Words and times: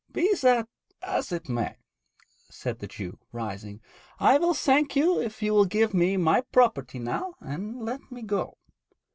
'Be 0.11 0.33
that 0.41 0.67
as 1.03 1.31
it 1.31 1.47
may,' 1.47 1.77
said 2.49 2.79
the 2.79 2.87
Jew, 2.87 3.19
rising, 3.31 3.81
'I 4.19 4.39
will 4.39 4.53
thank 4.55 4.95
you 4.95 5.21
if 5.21 5.43
you 5.43 5.53
will 5.53 5.65
give 5.65 5.93
me 5.93 6.17
my 6.17 6.41
property 6.51 6.97
now 6.97 7.35
and 7.39 7.83
let 7.85 8.11
me 8.11 8.23
go.' 8.23 8.57